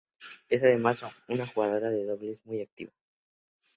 [0.49, 2.91] Es además una jugadora de dobles muy activa.